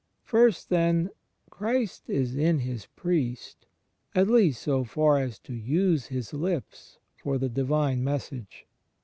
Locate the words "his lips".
6.07-6.97